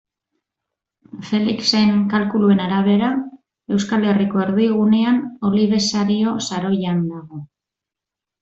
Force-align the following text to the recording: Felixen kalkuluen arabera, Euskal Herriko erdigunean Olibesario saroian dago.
Felixen 1.31 1.91
kalkuluen 2.13 2.63
arabera, 2.63 3.11
Euskal 3.77 4.09
Herriko 4.13 4.41
erdigunean 4.47 5.23
Olibesario 5.51 6.37
saroian 6.49 7.05
dago. 7.15 7.45